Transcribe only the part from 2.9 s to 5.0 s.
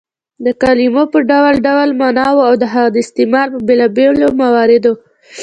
د استعمال په بېلابيلو مواردو